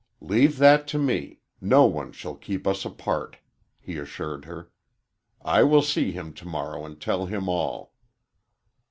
[0.21, 3.37] "Leave that to me no one shall keep us apart,"
[3.79, 4.71] he assured her.
[5.45, 7.93] "I will see him tomorrow and tell him all."